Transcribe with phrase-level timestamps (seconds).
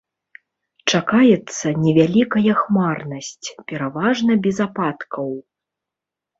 [0.93, 5.33] Чакаецца невялікая хмарнасць, пераважна без ападкаў.